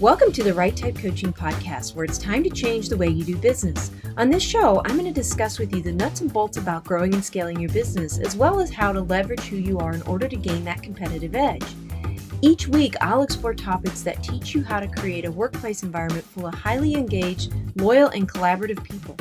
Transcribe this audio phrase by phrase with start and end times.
[0.00, 3.22] Welcome to the Right Type Coaching Podcast, where it's time to change the way you
[3.22, 3.90] do business.
[4.16, 7.12] On this show, I'm going to discuss with you the nuts and bolts about growing
[7.12, 10.26] and scaling your business, as well as how to leverage who you are in order
[10.26, 11.66] to gain that competitive edge.
[12.40, 16.46] Each week, I'll explore topics that teach you how to create a workplace environment full
[16.46, 19.18] of highly engaged, loyal, and collaborative people.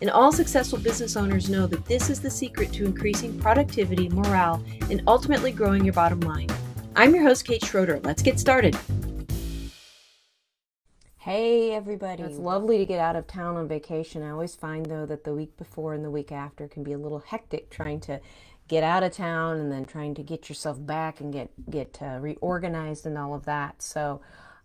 [0.00, 4.64] And all successful business owners know that this is the secret to increasing productivity, morale,
[4.90, 6.50] and ultimately growing your bottom line.
[6.94, 7.98] I'm your host, Kate Schroeder.
[8.04, 8.78] Let's get started.
[11.24, 12.22] Hey, everybody.
[12.22, 14.22] It's lovely to get out of town on vacation.
[14.22, 16.98] I always find, though, that the week before and the week after can be a
[16.98, 18.22] little hectic trying to
[18.68, 22.16] get out of town and then trying to get yourself back and get, get uh,
[22.22, 23.82] reorganized and all of that.
[23.82, 24.22] So,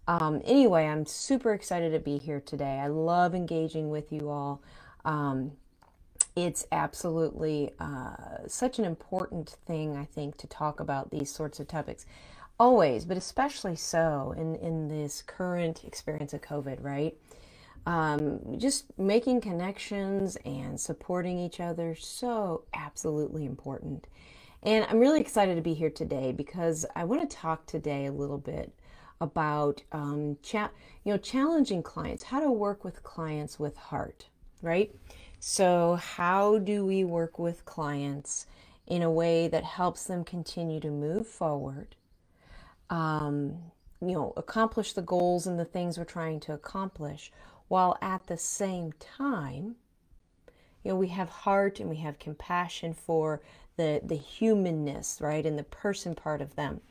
[0.08, 2.80] um, anyway, I'm super excited to be here today.
[2.80, 4.62] I love engaging with you all.
[5.04, 5.52] Um,
[6.38, 11.68] it's absolutely uh, such an important thing, I think, to talk about these sorts of
[11.68, 12.06] topics.
[12.58, 17.18] Always, but especially so in, in this current experience of COVID, right?
[17.86, 24.08] Um, just making connections and supporting each other, so absolutely important.
[24.64, 28.12] And I'm really excited to be here today because I want to talk today a
[28.12, 28.74] little bit
[29.22, 30.72] about um, cha-
[31.04, 34.28] you know challenging clients, how to work with clients with heart,
[34.62, 34.96] right?
[35.40, 38.48] So, how do we work with clients
[38.88, 41.96] in a way that helps them continue to move forward,
[42.90, 43.58] um,
[44.02, 47.32] you know, accomplish the goals and the things we're trying to accomplish,
[47.68, 49.76] while at the same time,
[50.84, 53.42] you know, we have heart and we have compassion for
[53.78, 56.82] the the humanness, right, and the person part of them.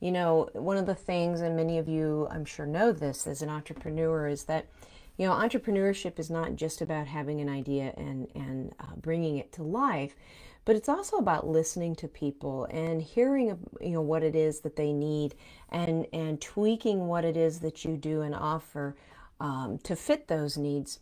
[0.00, 3.42] You know, one of the things, and many of you, I'm sure, know this as
[3.42, 4.66] an entrepreneur, is that
[5.18, 9.52] you know, entrepreneurship is not just about having an idea and and uh, bringing it
[9.52, 10.16] to life,
[10.64, 14.76] but it's also about listening to people and hearing you know what it is that
[14.76, 15.34] they need
[15.70, 18.96] and and tweaking what it is that you do and offer
[19.40, 21.00] um, to fit those needs.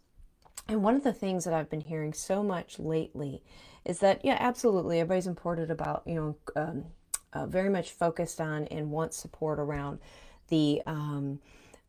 [0.66, 3.42] And one of the things that I've been hearing so much lately
[3.84, 6.84] is that yeah, absolutely, everybody's important about you know um,
[7.32, 9.98] uh, very much focused on and wants support around
[10.48, 11.40] the um,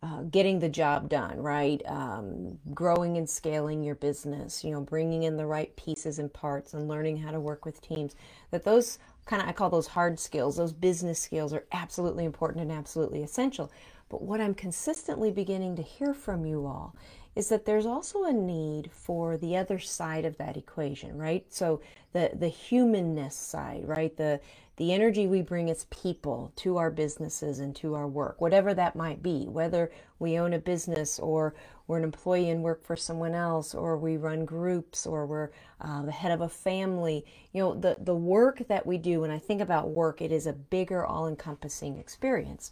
[0.04, 1.82] uh, getting the job done, right?
[1.86, 6.74] Um, growing and scaling your business, you know, bringing in the right pieces and parts
[6.74, 8.16] and learning how to work with teams.
[8.50, 12.64] That those kind of, I call those hard skills, those business skills are absolutely important
[12.64, 13.72] and absolutely essential.
[14.10, 16.96] But what I'm consistently beginning to hear from you all
[17.36, 21.46] is that there's also a need for the other side of that equation, right?
[21.50, 21.82] So
[22.14, 24.16] the the humanness side, right?
[24.16, 24.40] The
[24.78, 28.96] the energy we bring as people to our businesses and to our work, whatever that
[28.96, 31.54] might be, whether we own a business or
[31.88, 35.50] we're an employee and work for someone else, or we run groups, or we're
[35.82, 37.26] uh, the head of a family.
[37.52, 40.48] You know, the, the work that we do, when I think about work, it is
[40.48, 42.72] a bigger, all encompassing experience.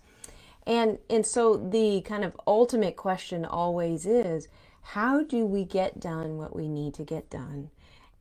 [0.69, 4.47] And, and so the kind of ultimate question always is
[4.81, 7.72] how do we get done what we need to get done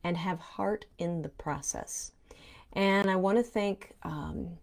[0.03, 2.11] and have heart in the process?
[2.73, 4.57] And I want to thank um,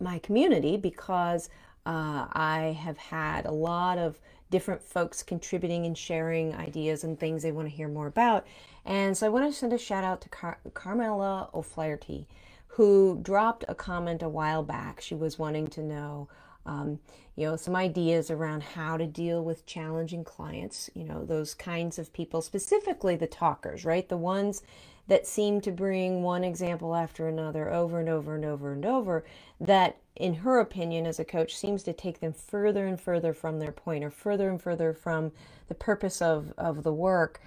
[0.00, 1.50] my community because
[1.84, 4.18] uh, I have had a lot of
[4.50, 8.46] different folks contributing and sharing ideas and things they want to hear more about.
[8.86, 12.26] And so I want to send a shout out to Car- Carmela O'Flaherty,
[12.68, 15.02] who dropped a comment a while back.
[15.02, 16.28] She was wanting to know,
[16.66, 16.98] um,
[17.36, 21.98] you know, some ideas around how to deal with challenging clients, you know, those kinds
[21.98, 24.08] of people, specifically the talkers, right?
[24.08, 24.62] The ones
[25.08, 29.24] that seem to bring one example after another over and over and over and over
[29.60, 33.58] that in her opinion as a coach seems to take them further and further from
[33.58, 35.32] their point or further and further from
[35.68, 37.40] the purpose of, of the work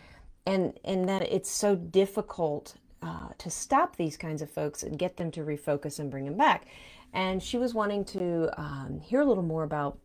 [0.45, 5.17] and and that it's so difficult uh, to stop these kinds of folks and get
[5.17, 6.65] them to refocus and bring them back
[7.15, 9.97] and she was wanting to um, hear a little more about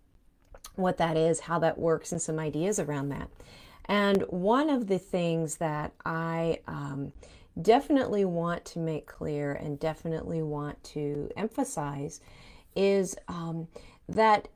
[0.76, 3.28] what that is how that works and some ideas around that
[3.86, 7.12] and one of the things that i um,
[7.60, 12.20] definitely want to make clear and definitely want to emphasize
[12.76, 13.66] is um,
[14.08, 14.48] that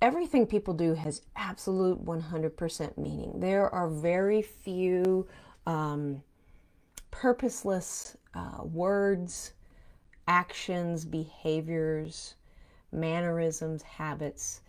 [0.00, 3.38] everything people do has absolute 100% meaning.
[3.38, 5.26] There are very few
[5.66, 6.22] um,
[7.10, 9.52] purposeless uh, words,
[10.30, 12.36] actions, behaviors,
[12.92, 14.60] mannerisms, habits.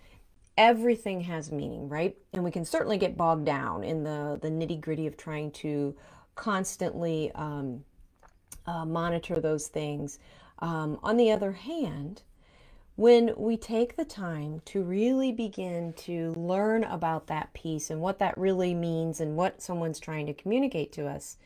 [0.58, 2.18] Everything has meaning, right?
[2.34, 5.96] And we can certainly get bogged down in the, the nitty gritty of trying to
[6.34, 7.84] constantly um,
[8.66, 10.18] uh, monitor those things.
[10.60, 12.24] Um, on the other hand,
[12.96, 18.18] when we take the time to really begin to learn about that piece and what
[18.18, 21.38] that really means and what someone's trying to communicate to us,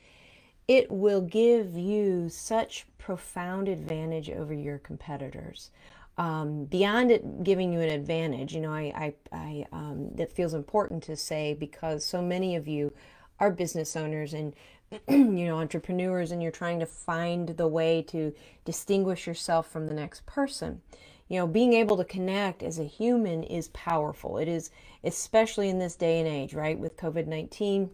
[0.67, 5.71] it will give you such profound advantage over your competitors.
[6.17, 10.53] um, beyond it giving you an advantage, you know, I, I, I um, that feels
[10.53, 12.94] important to say because so many of you
[13.39, 14.53] are business owners and
[15.09, 18.33] you know entrepreneurs, and you're trying to find the way to
[18.65, 20.81] distinguish yourself from the next person.
[21.27, 24.38] You know, being able to connect as a human is powerful.
[24.38, 24.71] It is
[25.03, 27.89] especially in this day and age, right, with COVID nineteen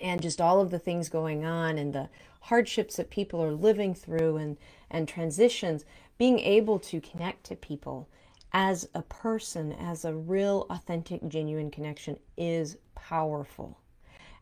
[0.00, 2.08] and just all of the things going on and the
[2.40, 4.56] hardships that people are living through and
[4.90, 5.84] and transitions
[6.18, 8.08] being able to connect to people
[8.52, 13.78] as a person, as a real, authentic, genuine connection is powerful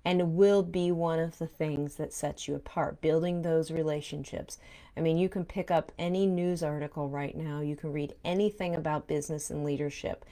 [0.05, 3.01] and will be one of the things that sets you apart.
[3.01, 4.59] Building those relationships.
[4.97, 8.75] I mean, you can pick up any news article right now, you can read anything
[8.75, 10.25] about business and leadership.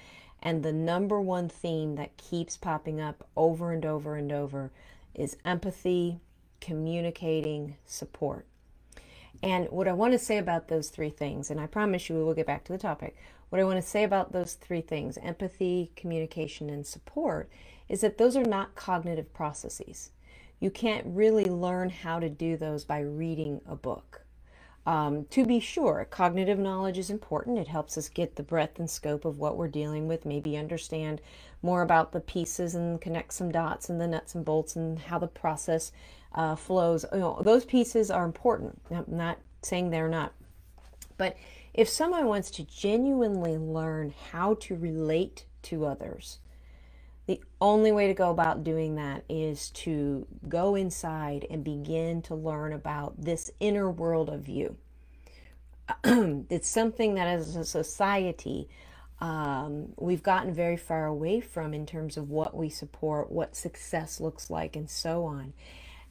[0.43, 4.71] And the number one theme that keeps popping up over and over and over
[5.15, 6.21] is empathy,
[6.61, 8.47] communicating, support.
[9.43, 12.25] And what I want to say about those three things, and I promise you we
[12.25, 13.17] will get back to the topic,
[13.49, 17.51] what I want to say about those three things empathy, communication, and support
[17.89, 20.11] is that those are not cognitive processes.
[20.61, 24.23] You can't really learn how to do those by reading a book.
[24.87, 27.59] Um, to be sure, cognitive knowledge is important.
[27.59, 31.21] It helps us get the breadth and scope of what we're dealing with, maybe understand
[31.63, 35.19] more about the pieces and connect some dots and the nuts and bolts and how
[35.19, 35.93] the process
[36.35, 37.05] uh, flows.
[37.13, 38.81] You know, those pieces are important.
[38.91, 40.33] I'm not saying they're not.
[41.19, 41.37] But
[41.75, 46.39] if someone wants to genuinely learn how to relate to others,
[47.27, 52.35] the only way to go about doing that is to go inside and begin to
[52.35, 54.77] learn about this inner world of you.
[56.05, 58.69] it's something that as a society
[59.21, 64.19] um, we've gotten very far away from in terms of what we support, what success
[64.21, 65.53] looks like, and so on.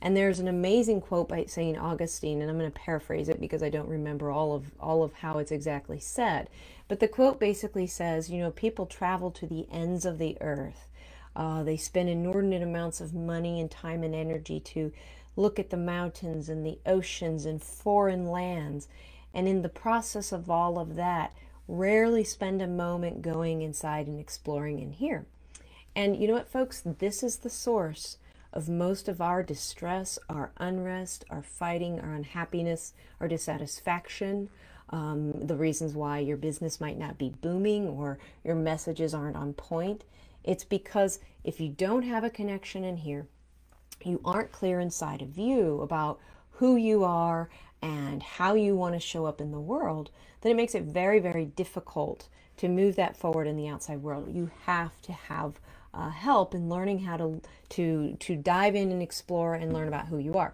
[0.02, 1.78] And there's an amazing quote by St.
[1.78, 5.14] Augustine, and I'm going to paraphrase it because I don't remember all of all of
[5.14, 6.50] how it's exactly said.
[6.88, 10.88] But the quote basically says, you know, people travel to the ends of the earth.
[11.40, 14.92] Uh, they spend inordinate amounts of money and time and energy to
[15.38, 18.90] look at the mountains and the oceans and foreign lands.
[19.34, 21.34] And in the process of all of that,
[21.66, 25.26] rarely spend a moment going inside and exploring in here.
[25.96, 26.82] And you know what, folks?
[26.84, 28.18] This is the source
[28.52, 34.50] of most of our distress, our unrest, our fighting, our unhappiness, our dissatisfaction,
[34.90, 39.54] um, the reasons why your business might not be booming or your messages aren't on
[39.54, 40.04] point.
[40.44, 43.28] It's because if you don't have a connection in here,
[44.04, 46.20] you aren't clear inside of you about
[46.52, 47.50] who you are
[47.82, 51.20] and how you want to show up in the world, then it makes it very,
[51.20, 52.28] very difficult
[52.58, 54.34] to move that forward in the outside world.
[54.34, 55.60] You have to have
[55.94, 60.08] uh, help in learning how to to to dive in and explore and learn about
[60.08, 60.54] who you are.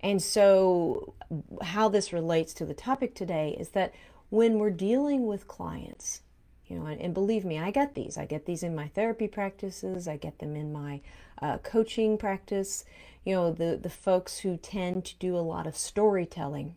[0.00, 1.14] And so,
[1.62, 3.94] how this relates to the topic today is that
[4.30, 6.22] when we're dealing with clients,
[6.70, 8.16] you know, and, and believe me, I get these.
[8.16, 10.08] I get these in my therapy practices.
[10.08, 11.00] I get them in my
[11.42, 12.84] uh, coaching practice.
[13.24, 16.76] You know, the the folks who tend to do a lot of storytelling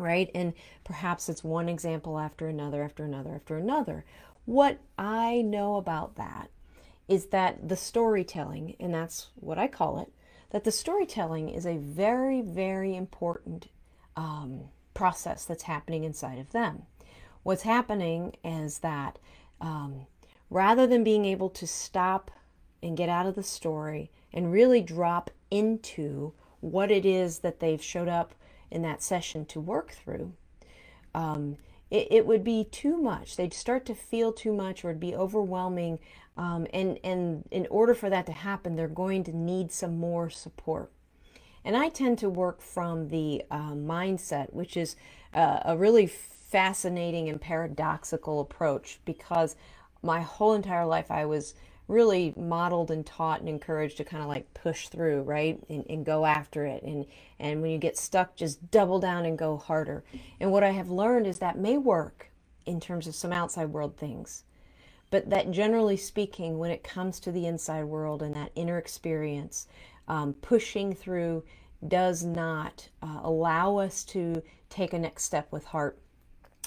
[0.00, 0.30] right?
[0.34, 4.04] And perhaps it's one example after another, after another, after another.
[4.46, 6.50] What I know about that
[7.06, 10.12] is that the storytelling, and that's what I call it,
[10.50, 13.68] that the storytelling is a very, very important
[14.16, 14.62] um,
[14.94, 16.82] process that's happening inside of them.
[17.42, 19.18] What's happening is that
[19.60, 20.06] um,
[20.50, 22.30] rather than being able to stop
[22.82, 27.82] and get out of the story and really drop into what it is that they've
[27.82, 28.34] showed up
[28.70, 30.32] in that session to work through,
[31.14, 31.56] um,
[31.90, 33.36] it, it, would be too much.
[33.36, 35.98] They'd start to feel too much or it'd be overwhelming
[36.36, 40.30] um, and, and in order for that to happen, they're going to need some more
[40.30, 40.90] support.
[41.64, 44.96] And I tend to work from the uh, mindset, which is
[45.34, 46.06] uh, a really
[46.50, 49.56] fascinating and paradoxical approach because
[50.02, 51.54] my whole entire life I was
[51.90, 55.60] really modeled and taught and encouraged to kind of like push through, right?
[55.68, 56.82] And, and go after it.
[56.84, 57.04] And,
[57.38, 60.04] and when you get stuck, just double down and go harder.
[60.38, 62.30] And what I have learned is that may work
[62.64, 64.44] in terms of some outside world things.
[65.10, 69.66] But that generally speaking, when it comes to the inside world and that inner experience,
[70.06, 71.42] um, pushing through
[71.86, 75.98] does not uh, allow us to take a next step with heart.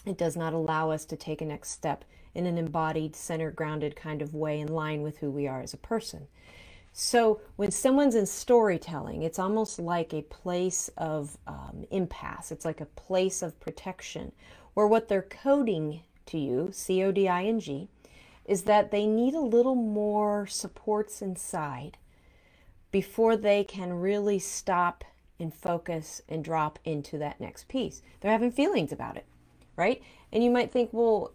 [0.05, 2.03] It does not allow us to take a next step
[2.35, 5.73] in an embodied, center grounded kind of way in line with who we are as
[5.73, 6.27] a person.
[6.91, 12.51] So when someone's in storytelling, it's almost like a place of um, impasse.
[12.51, 14.31] It's like a place of protection,
[14.73, 17.87] where what they're coding to you, C O D I N G,
[18.45, 21.97] is that they need a little more supports inside
[22.91, 25.03] before they can really stop
[25.39, 28.01] and focus and drop into that next piece.
[28.19, 29.25] They're having feelings about it,
[29.75, 30.01] right?
[30.31, 31.31] And you might think, well,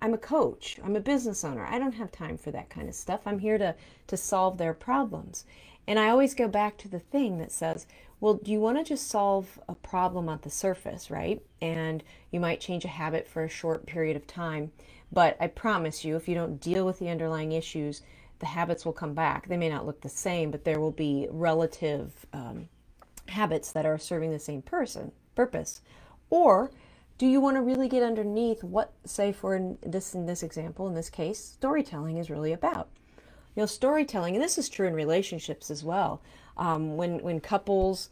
[0.00, 2.94] I'm a coach, I'm a business owner, I don't have time for that kind of
[2.94, 3.20] stuff.
[3.26, 3.74] I'm here to,
[4.06, 5.44] to solve their problems.
[5.86, 7.86] And I always go back to the thing that says,
[8.20, 11.42] well, do you want to just solve a problem at the surface, right?
[11.60, 14.72] And you might change a habit for a short period of time.
[15.10, 18.02] But I promise you, if you don't deal with the underlying issues,
[18.38, 19.48] the habits will come back.
[19.48, 22.68] They may not look the same, but there will be relative um,
[23.28, 25.80] habits that are serving the same person purpose.
[26.28, 26.70] Or
[27.20, 30.94] do you want to really get underneath what, say, for this in this example, in
[30.94, 32.88] this case, storytelling is really about?
[33.54, 36.22] You know, storytelling, and this is true in relationships as well.
[36.56, 38.08] Um, when when couples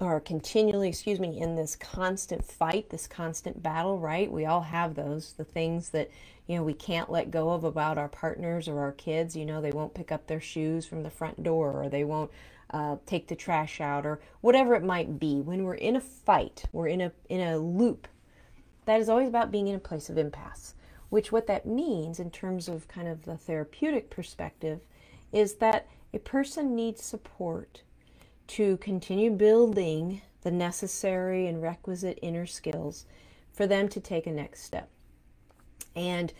[0.00, 4.32] are continually, excuse me, in this constant fight, this constant battle, right?
[4.32, 6.10] We all have those, the things that,
[6.48, 9.36] you know, we can't let go of about our partners or our kids.
[9.36, 12.30] You know, they won't pick up their shoes from the front door or they won't
[12.70, 15.42] uh, take the trash out or whatever it might be.
[15.42, 18.08] When we're in a fight, we're in a, in a loop.
[18.86, 20.74] That is always about being in a place of impasse,
[21.10, 24.80] which what that means in terms of kind of the therapeutic perspective
[25.32, 27.82] is that a person needs support
[28.46, 33.04] to continue building the necessary and requisite inner skills
[33.52, 34.88] for them to take a next step.
[35.98, 36.32] And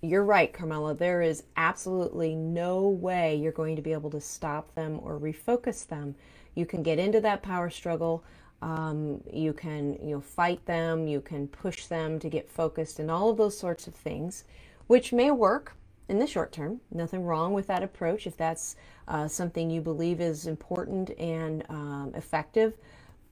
[0.00, 4.72] you're right, Carmela, there is absolutely no way you're going to be able to stop
[4.76, 6.14] them or refocus them.
[6.54, 8.22] You can get into that power struggle.
[8.62, 13.10] Um, you can you know fight them you can push them to get focused and
[13.10, 14.44] all of those sorts of things
[14.86, 15.74] which may work
[16.08, 16.80] in the short term.
[16.92, 18.76] Nothing wrong with that approach if that's
[19.08, 22.74] uh, something you believe is important and um, effective.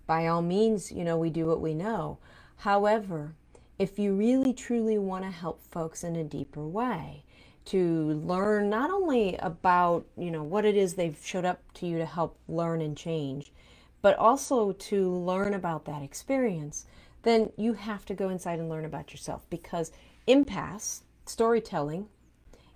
[0.09, 2.19] By all means, you know, we do what we know.
[2.57, 3.35] However,
[3.81, 7.25] if you really truly want to help folks in a deeper way,
[7.65, 11.97] to learn not only about, you know, what it is they've showed up to you
[11.97, 13.55] to help learn and change,
[14.03, 16.85] but also to learn about that experience,
[17.23, 19.93] then you have to go inside and learn about yourself because
[20.27, 22.07] impasse, storytelling,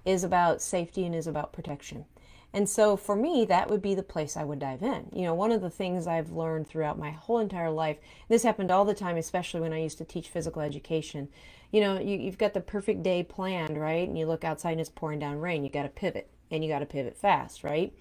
[0.06, 2.06] is about safety and is about protection.
[2.54, 5.10] And so for me, that would be the place I would dive in.
[5.12, 7.96] You know, one of the things I've learned throughout my whole entire life,
[8.28, 11.28] this happened all the time, especially when I used to teach physical education.
[11.72, 14.06] You know, you, have got the perfect day planned, right?
[14.06, 15.64] And you look outside and it's pouring down rain.
[15.64, 17.92] You got to pivot and you got to pivot fast, right?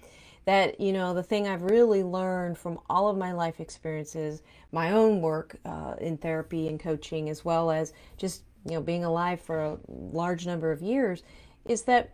[0.44, 4.92] That, you know, the thing I've really learned from all of my life experiences, my
[4.92, 9.40] own work uh, in therapy and coaching, as well as just, you know, being alive
[9.40, 11.24] for a large number of years,
[11.64, 12.12] is that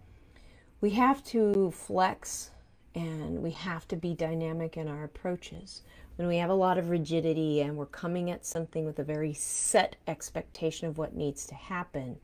[0.80, 2.50] we have to flex
[2.94, 5.82] and we have to be dynamic in our approaches.
[6.16, 9.32] When we have a lot of rigidity and we're coming at something with a very
[9.32, 12.18] set expectation of what needs to happen,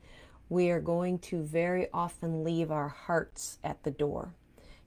[0.49, 4.33] we are going to very often leave our hearts at the door.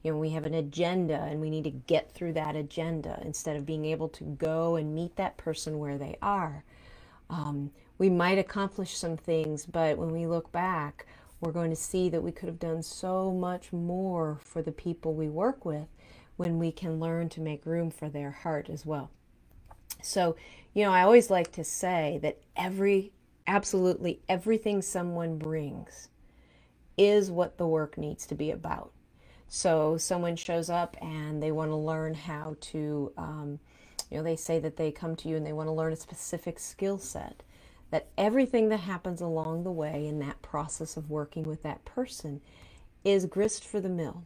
[0.02, 3.56] You know, we have an agenda and we need to get through that agenda instead
[3.56, 6.64] of being able to go and meet that person where they are.
[7.28, 11.06] Um, we might accomplish some things, but when we look back,
[11.40, 15.14] we're going to see that we could have done so much more for the people
[15.14, 15.88] we work with
[16.36, 19.10] when we can learn to make room for their heart as well.
[20.02, 20.36] So,
[20.74, 23.12] you know, I always like to say that every,
[23.46, 26.08] absolutely everything someone brings
[26.96, 28.92] is what the work needs to be about.
[29.48, 33.58] So, someone shows up and they want to learn how to, um,
[34.10, 35.96] you know, they say that they come to you and they want to learn a
[35.96, 37.42] specific skill set
[37.90, 42.40] that everything that happens along the way in that process of working with that person
[43.04, 44.24] is grist for the mill.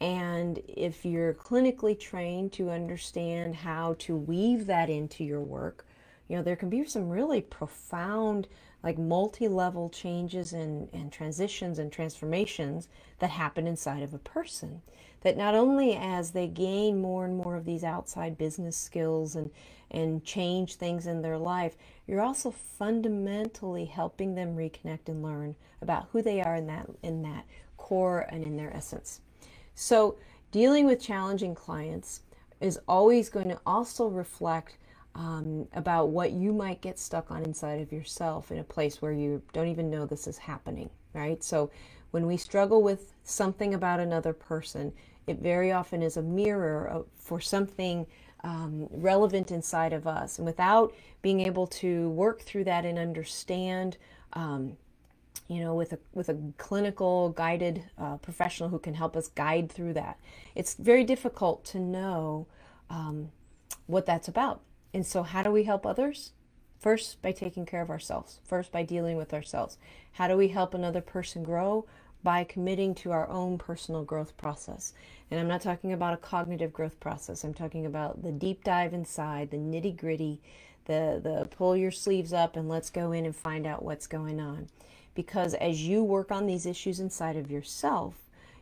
[0.00, 5.86] And if you're clinically trained to understand how to weave that into your work,
[6.26, 8.48] you know, there can be some really profound,
[8.82, 14.80] like multi level changes and, and transitions and transformations that happen inside of a person.
[15.22, 19.50] That not only as they gain more and more of these outside business skills and,
[19.90, 26.08] and change things in their life, you're also fundamentally helping them reconnect and learn about
[26.12, 27.44] who they are in that in that
[27.76, 29.20] core and in their essence.
[29.74, 30.16] So
[30.50, 32.20] dealing with challenging clients
[32.60, 34.76] is always going to also reflect
[35.14, 39.12] um, about what you might get stuck on inside of yourself in a place where
[39.12, 41.42] you don't even know this is happening, right?
[41.42, 41.70] So
[42.10, 44.92] when we struggle with something about another person,
[45.30, 48.06] it very often is a mirror for something
[48.42, 50.38] um, relevant inside of us.
[50.38, 53.96] And without being able to work through that and understand,
[54.32, 54.76] um,
[55.48, 59.70] you know, with a with a clinical guided uh, professional who can help us guide
[59.70, 60.18] through that,
[60.54, 62.46] it's very difficult to know
[62.88, 63.30] um,
[63.86, 64.60] what that's about.
[64.94, 66.32] And so, how do we help others?
[66.78, 68.40] First, by taking care of ourselves.
[68.44, 69.76] First, by dealing with ourselves.
[70.12, 71.86] How do we help another person grow?
[72.22, 74.92] By committing to our own personal growth process.
[75.30, 78.92] And I'm not talking about a cognitive growth process, I'm talking about the deep dive
[78.92, 80.40] inside, the nitty gritty,
[80.86, 84.40] the the pull your sleeves up and let's go in and find out what's going
[84.40, 84.68] on.
[85.14, 88.14] Because as you work on these issues inside of yourself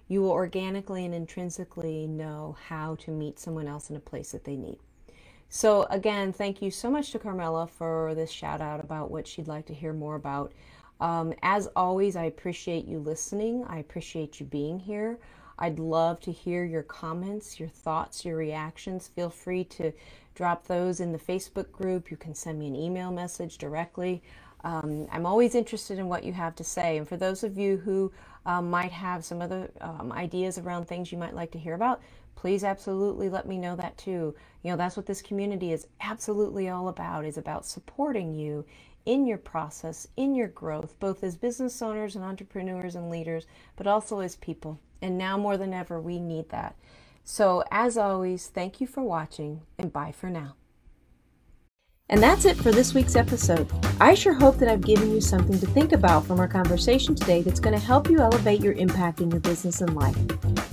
[0.08, 4.44] you will organically and intrinsically know how to meet someone else in a place that
[4.44, 4.78] they need.
[5.50, 9.48] So again thank you so much to carmela for this shout out about what she'd
[9.48, 10.52] like to hear more about
[11.00, 15.18] um, as always i appreciate you listening i appreciate you being here
[15.58, 19.08] I'd love to hear your comments, your thoughts, your reactions.
[19.08, 19.92] Feel free to
[20.34, 22.10] drop those in the Facebook group.
[22.10, 24.22] You can send me an email message directly.
[24.62, 26.96] Um, I'm always interested in what you have to say.
[26.98, 28.12] And for those of you who
[28.46, 32.00] um, might have some other um, ideas around things you might like to hear about,
[32.36, 34.34] please absolutely let me know that too.
[34.62, 38.64] You know, that's what this community is absolutely all about, is about supporting you
[39.08, 43.86] in your process, in your growth, both as business owners and entrepreneurs and leaders, but
[43.86, 44.78] also as people.
[45.00, 46.76] And now more than ever, we need that.
[47.24, 50.56] So, as always, thank you for watching and bye for now.
[52.10, 53.70] And that's it for this week's episode.
[53.98, 57.40] I sure hope that I've given you something to think about from our conversation today
[57.40, 60.16] that's going to help you elevate your impact in your business and life.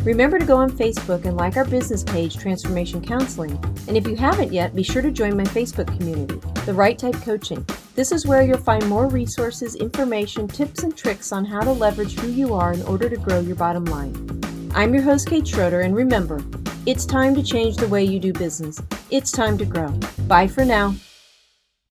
[0.03, 3.57] Remember to go on Facebook and like our business page, Transformation Counseling.
[3.87, 7.15] And if you haven't yet, be sure to join my Facebook community, The Right Type
[7.15, 7.65] Coaching.
[7.95, 12.19] This is where you'll find more resources, information, tips, and tricks on how to leverage
[12.19, 14.13] who you are in order to grow your bottom line.
[14.75, 16.43] I'm your host, Kate Schroeder, and remember,
[16.85, 18.81] it's time to change the way you do business.
[19.11, 19.97] It's time to grow.
[20.27, 20.93] Bye for now.